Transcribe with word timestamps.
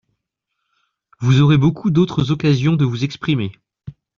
Vous 1.19 1.41
aurez 1.41 1.59
beaucoup 1.59 1.91
d’autres 1.91 2.31
occasions 2.31 2.75
de 2.75 2.85
vous 2.85 3.03
exprimer. 3.03 3.51